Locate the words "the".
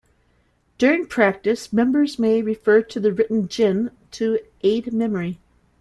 2.99-3.13